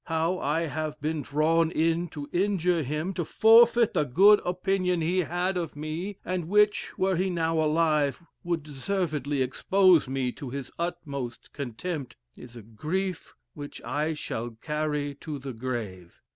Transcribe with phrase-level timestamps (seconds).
[0.05, 5.19] How I have been drawn in to injure him, to forfeit the good opinion he
[5.19, 10.71] had of me, and which, were he now alive, would deservedly expose me to his
[10.79, 16.19] utmost contempt, is a grief which I shall carry to the grave.